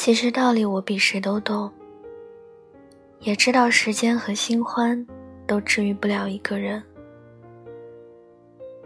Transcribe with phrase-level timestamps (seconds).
[0.00, 1.70] 其实道理我比谁都懂，
[3.18, 5.06] 也知道时间和新欢
[5.46, 6.82] 都治愈不了一个人。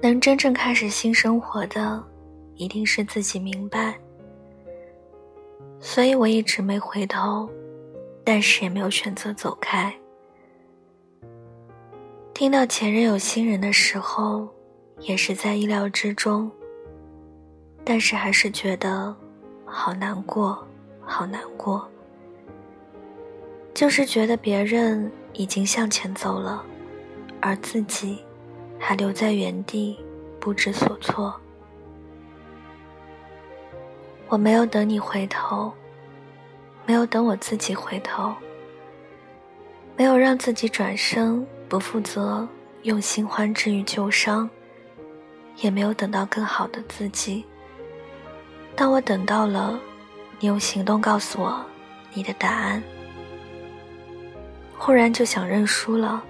[0.02, 2.02] 能真正开始新生活的，
[2.56, 3.96] 一定是自己明白。
[5.78, 7.48] 所以我一直没回头，
[8.24, 9.94] 但是也没有选择走开。
[12.34, 14.52] 听到前任有新人的时候，
[14.98, 16.50] 也是在意料之中，
[17.84, 19.14] 但是还是觉得
[19.64, 20.66] 好难过。
[21.06, 21.88] 好难过，
[23.72, 26.64] 就是觉得别人已经向前走了，
[27.40, 28.18] 而自己
[28.78, 29.98] 还留在原地
[30.40, 31.34] 不知所措。
[34.28, 35.72] 我没有等你回头，
[36.86, 38.34] 没有等我自己回头，
[39.96, 42.48] 没有让自己转身不负责，
[42.82, 44.48] 用新欢治愈旧伤，
[45.58, 47.44] 也没有等到更好的自己。
[48.74, 49.78] 当我等到了。
[50.40, 51.64] 你用行动告诉我
[52.12, 52.82] 你的答案，
[54.76, 56.22] 忽然就想认输了，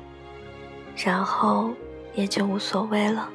[0.97, 1.71] 然后
[2.15, 3.29] 也就无所谓了。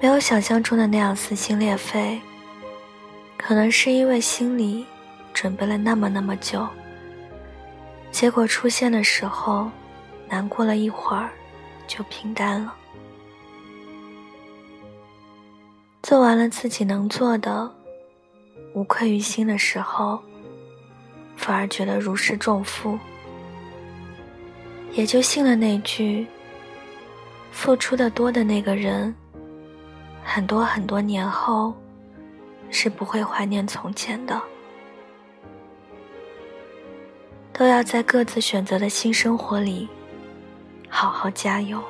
[0.00, 2.20] 没有想象中的那样撕心裂肺，
[3.36, 4.86] 可能是因为心里
[5.34, 6.66] 准备了那么那么久，
[8.10, 9.70] 结果出现的时候，
[10.28, 11.30] 难过了一会儿，
[11.86, 12.74] 就平淡了。
[16.02, 17.70] 做完了自己能做的。
[18.72, 20.20] 无愧于心的时候，
[21.36, 22.98] 反而觉得如释重负，
[24.92, 26.26] 也就信了那句：
[27.50, 29.14] 付出的多的那个人，
[30.22, 31.74] 很多很多年后，
[32.70, 34.40] 是不会怀念从前的。
[37.52, 39.88] 都要在各自选择的新生活里，
[40.88, 41.82] 好好加油。